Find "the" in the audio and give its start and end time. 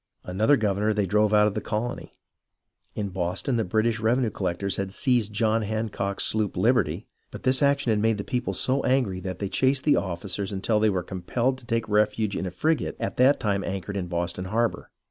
1.53-1.61, 3.57-3.63, 8.17-8.23, 9.83-9.97